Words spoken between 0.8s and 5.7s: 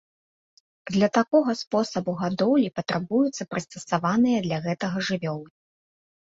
Для такога спосабу гадоўлі патрабуюцца прыстасаваныя для гэтага жывёлы.